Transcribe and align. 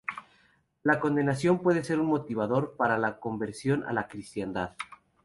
La 0.81 0.99
condenación 0.99 1.59
puede 1.61 1.83
ser 1.83 1.99
un 1.99 2.07
motivador 2.07 2.75
para 2.75 2.97
la 2.97 3.19
conversión 3.19 3.83
a 3.85 3.93
la 3.93 4.07
cristiandad. 4.07 4.71